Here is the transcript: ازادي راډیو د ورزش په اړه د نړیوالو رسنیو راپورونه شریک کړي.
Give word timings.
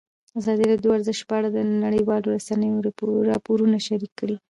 ازادي 0.39 0.63
راډیو 0.67 0.83
د 0.83 0.87
ورزش 0.93 1.19
په 1.27 1.33
اړه 1.39 1.49
د 1.51 1.57
نړیوالو 1.85 2.33
رسنیو 2.35 2.83
راپورونه 3.31 3.77
شریک 3.87 4.11
کړي. 4.19 4.35